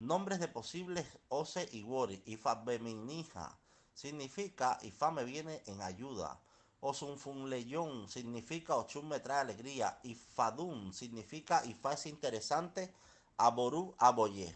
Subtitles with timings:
[0.00, 2.22] Nombres de posibles Ose y Wori.
[2.26, 3.58] Ifabeminija
[3.92, 6.40] significa Ifa me viene en ayuda.
[6.80, 9.98] Osunfunleyón significa Ochun me trae alegría.
[10.04, 12.94] Ifadun significa Ifa es interesante.
[13.38, 14.54] Aború aboye.